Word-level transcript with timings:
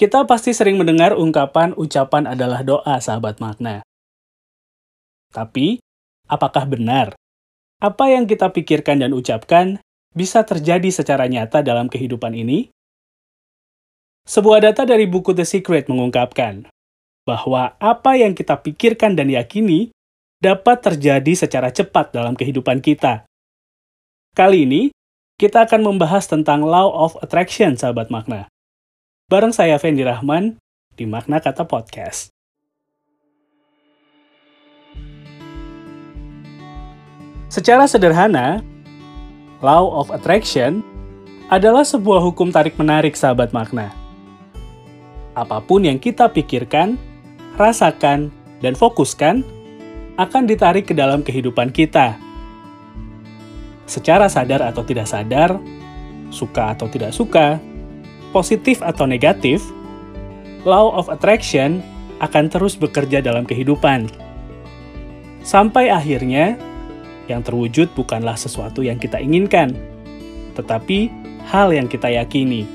Kita 0.00 0.24
pasti 0.24 0.56
sering 0.56 0.80
mendengar 0.80 1.12
ungkapan 1.12 1.76
ucapan 1.76 2.32
adalah 2.32 2.64
doa, 2.64 2.96
sahabat 3.04 3.36
makna. 3.36 3.84
Tapi, 5.28 5.76
apakah 6.24 6.64
benar? 6.64 7.12
Apa 7.84 8.08
yang 8.08 8.24
kita 8.24 8.48
pikirkan 8.48 9.04
dan 9.04 9.12
ucapkan 9.12 9.76
bisa 10.16 10.40
terjadi 10.48 10.88
secara 10.88 11.28
nyata 11.28 11.60
dalam 11.60 11.92
kehidupan 11.92 12.32
ini? 12.32 12.72
Sebuah 14.24 14.72
data 14.72 14.88
dari 14.88 15.04
buku 15.04 15.36
The 15.36 15.44
Secret 15.44 15.92
mengungkapkan 15.92 16.64
bahwa 17.28 17.76
apa 17.76 18.16
yang 18.16 18.32
kita 18.32 18.56
pikirkan 18.56 19.20
dan 19.20 19.28
yakini 19.28 19.92
dapat 20.40 20.80
terjadi 20.80 21.44
secara 21.44 21.68
cepat 21.68 22.16
dalam 22.16 22.40
kehidupan 22.40 22.80
kita. 22.80 23.28
Kali 24.32 24.64
ini, 24.64 24.82
kita 25.36 25.68
akan 25.68 25.84
membahas 25.84 26.24
tentang 26.24 26.64
Law 26.64 26.88
of 26.88 27.20
Attraction, 27.20 27.76
sahabat 27.76 28.08
makna. 28.08 28.48
Bareng 29.30 29.54
saya 29.54 29.78
Fendi 29.78 30.02
Rahman 30.02 30.58
di 30.98 31.06
Makna 31.06 31.38
Kata 31.38 31.62
Podcast. 31.62 32.34
Secara 37.46 37.86
sederhana, 37.86 38.58
Law 39.62 39.86
of 40.02 40.10
Attraction 40.10 40.82
adalah 41.46 41.86
sebuah 41.86 42.18
hukum 42.26 42.50
tarik-menarik 42.50 43.14
sahabat 43.14 43.54
makna. 43.54 43.94
Apa 45.38 45.62
pun 45.62 45.86
yang 45.86 46.02
kita 46.02 46.26
pikirkan, 46.26 46.98
rasakan, 47.54 48.34
dan 48.58 48.74
fokuskan 48.74 49.46
akan 50.18 50.42
ditarik 50.42 50.90
ke 50.90 50.94
dalam 50.98 51.22
kehidupan 51.22 51.70
kita. 51.70 52.18
Secara 53.86 54.26
sadar 54.26 54.66
atau 54.66 54.82
tidak 54.82 55.06
sadar, 55.06 55.54
suka 56.34 56.74
atau 56.74 56.90
tidak 56.90 57.14
suka, 57.14 57.62
positif 58.30 58.82
atau 58.82 59.06
negatif, 59.06 59.62
law 60.62 60.94
of 60.94 61.10
attraction 61.10 61.82
akan 62.20 62.52
terus 62.52 62.76
bekerja 62.76 63.24
dalam 63.24 63.48
kehidupan. 63.48 64.10
Sampai 65.40 65.88
akhirnya, 65.88 66.60
yang 67.30 67.40
terwujud 67.40 67.94
bukanlah 67.96 68.36
sesuatu 68.36 68.84
yang 68.84 69.00
kita 69.00 69.16
inginkan, 69.22 69.72
tetapi 70.58 71.08
hal 71.48 71.72
yang 71.72 71.88
kita 71.88 72.12
yakini. 72.12 72.68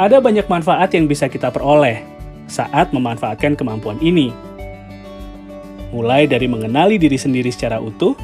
Ada 0.00 0.18
banyak 0.18 0.50
manfaat 0.50 0.90
yang 0.96 1.06
bisa 1.06 1.30
kita 1.30 1.54
peroleh 1.54 2.02
saat 2.50 2.90
memanfaatkan 2.90 3.54
kemampuan 3.54 4.00
ini. 4.02 4.34
Mulai 5.94 6.26
dari 6.26 6.50
mengenali 6.50 6.98
diri 6.98 7.14
sendiri 7.14 7.54
secara 7.54 7.78
utuh, 7.78 8.18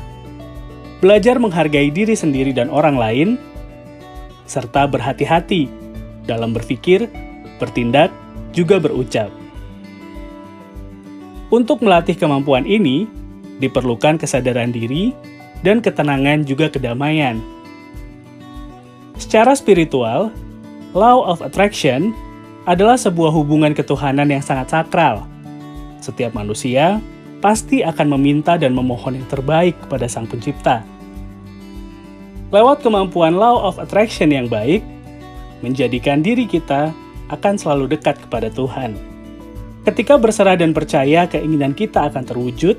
belajar 0.99 1.39
menghargai 1.39 1.95
diri 1.95 2.19
sendiri 2.19 2.51
dan 2.51 2.67
orang 2.73 2.99
lain, 2.99 3.29
serta 4.51 4.91
berhati-hati 4.91 5.71
dalam 6.27 6.51
berpikir, 6.51 7.07
bertindak, 7.63 8.11
juga 8.51 8.83
berucap. 8.83 9.31
Untuk 11.55 11.87
melatih 11.87 12.19
kemampuan 12.19 12.67
ini, 12.67 13.07
diperlukan 13.63 14.19
kesadaran 14.19 14.75
diri 14.75 15.15
dan 15.63 15.79
ketenangan 15.79 16.43
juga 16.43 16.67
kedamaian. 16.67 17.39
Secara 19.15 19.55
spiritual, 19.55 20.35
Law 20.91 21.23
of 21.23 21.39
Attraction 21.47 22.11
adalah 22.67 22.99
sebuah 22.99 23.31
hubungan 23.31 23.71
ketuhanan 23.71 24.27
yang 24.27 24.43
sangat 24.43 24.75
sakral. 24.75 25.23
Setiap 26.03 26.35
manusia 26.35 26.99
pasti 27.39 27.87
akan 27.87 28.19
meminta 28.19 28.59
dan 28.59 28.75
memohon 28.75 29.15
yang 29.21 29.29
terbaik 29.31 29.79
kepada 29.87 30.11
Sang 30.11 30.27
Pencipta 30.27 30.83
lewat 32.51 32.83
kemampuan 32.83 33.39
law 33.39 33.63
of 33.63 33.79
attraction 33.79 34.35
yang 34.35 34.51
baik, 34.51 34.83
menjadikan 35.63 36.21
diri 36.21 36.51
kita 36.51 36.91
akan 37.31 37.55
selalu 37.55 37.95
dekat 37.95 38.19
kepada 38.27 38.51
Tuhan. 38.51 38.99
Ketika 39.87 40.19
berserah 40.19 40.59
dan 40.59 40.75
percaya 40.75 41.25
keinginan 41.31 41.73
kita 41.73 42.11
akan 42.11 42.27
terwujud, 42.27 42.77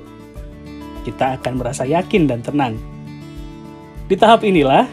kita 1.08 1.40
akan 1.40 1.54
merasa 1.58 1.88
yakin 1.88 2.30
dan 2.30 2.44
tenang. 2.46 2.78
Di 4.06 4.20
tahap 4.20 4.44
inilah, 4.44 4.86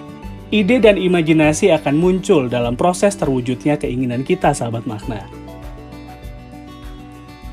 ide 0.55 0.81
dan 0.81 0.97
imajinasi 0.97 1.75
akan 1.75 1.99
muncul 1.99 2.47
dalam 2.47 2.79
proses 2.79 3.19
terwujudnya 3.19 3.77
keinginan 3.77 4.23
kita, 4.25 4.55
sahabat 4.55 4.87
makna. 4.89 5.27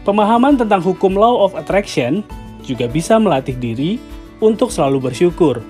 Pemahaman 0.05 0.61
tentang 0.61 0.85
hukum 0.85 1.17
law 1.17 1.41
of 1.41 1.57
attraction 1.57 2.21
juga 2.61 2.85
bisa 2.85 3.17
melatih 3.17 3.57
diri 3.57 3.97
untuk 4.37 4.69
selalu 4.69 5.09
bersyukur 5.09 5.65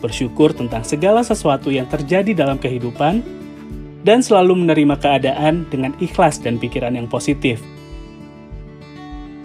bersyukur 0.00 0.52
tentang 0.52 0.84
segala 0.84 1.24
sesuatu 1.24 1.72
yang 1.72 1.88
terjadi 1.88 2.32
dalam 2.36 2.60
kehidupan, 2.60 3.24
dan 4.06 4.22
selalu 4.22 4.62
menerima 4.62 4.94
keadaan 5.02 5.66
dengan 5.66 5.90
ikhlas 5.98 6.38
dan 6.38 6.62
pikiran 6.62 6.94
yang 6.94 7.10
positif. 7.10 7.58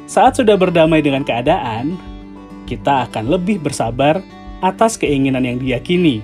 Saat 0.06 0.38
sudah 0.38 0.54
berdamai 0.54 1.02
dengan 1.02 1.26
keadaan, 1.26 1.98
kita 2.70 3.10
akan 3.10 3.32
lebih 3.32 3.58
bersabar 3.58 4.22
atas 4.62 5.02
keinginan 5.02 5.48
yang 5.48 5.58
diyakini 5.58 6.22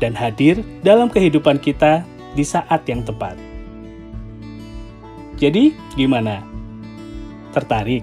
dan 0.00 0.16
hadir 0.16 0.64
dalam 0.80 1.12
kehidupan 1.12 1.60
kita 1.60 2.06
di 2.32 2.46
saat 2.46 2.86
yang 2.88 3.04
tepat. 3.04 3.36
Jadi, 5.38 5.76
gimana? 5.94 6.40
Tertarik 7.52 8.02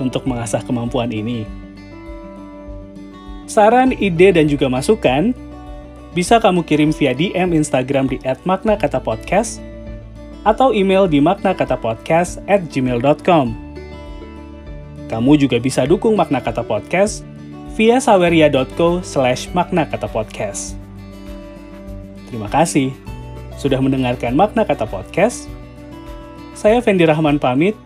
untuk 0.00 0.24
mengasah 0.24 0.62
kemampuan 0.64 1.10
ini? 1.12 1.61
Saran, 3.46 3.92
ide, 3.96 4.32
dan 4.32 4.48
juga 4.48 4.68
masukan 4.70 5.34
bisa 6.12 6.36
kamu 6.38 6.62
kirim 6.64 6.92
via 6.92 7.14
DM 7.16 7.52
Instagram 7.56 8.06
di 8.08 8.18
@maknakatapodcast 8.22 9.60
atau 10.44 10.72
email 10.74 11.08
di 11.08 11.20
maknakatapodcast@gmail.com. 11.22 13.72
Kamu 15.12 15.36
juga 15.36 15.60
bisa 15.60 15.84
dukung 15.84 16.16
Makna 16.16 16.40
Kata 16.40 16.64
Podcast 16.64 17.20
via 17.76 18.00
saweria.co 18.00 19.04
slash 19.04 19.52
maknakatapodcast. 19.52 20.72
Terima 22.32 22.48
kasih 22.48 22.96
sudah 23.60 23.76
mendengarkan 23.76 24.32
Makna 24.32 24.64
Kata 24.64 24.88
Podcast. 24.88 25.52
Saya 26.56 26.80
Fendi 26.80 27.04
Rahman 27.04 27.36
pamit. 27.36 27.76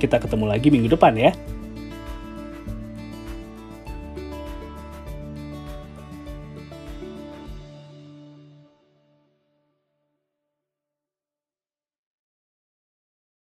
Kita 0.00 0.16
ketemu 0.16 0.48
lagi 0.48 0.72
minggu 0.72 0.88
depan 0.92 1.14
ya. 1.14 1.32